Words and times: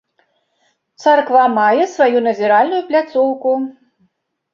Царква 1.03 1.43
мае 1.57 1.83
сваю 1.95 2.17
назіральную 2.29 2.81
пляцоўку. 2.89 3.51